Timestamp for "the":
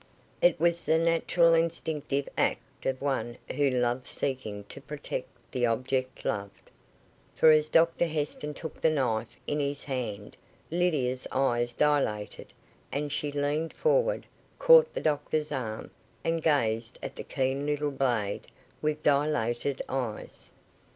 0.85-0.97, 5.51-5.67, 8.81-8.89, 14.95-15.01, 17.15-17.23